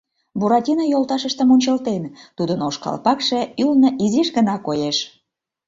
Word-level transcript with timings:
Буратино 0.39 0.85
йолташыштым 0.93 1.47
ончылтен,— 1.55 2.03
тудын 2.37 2.59
ош 2.67 2.75
калпакше 2.83 3.39
ӱлнӧ 3.63 3.89
изиш 4.05 4.27
гына 4.37 4.55
коеш. 4.65 4.97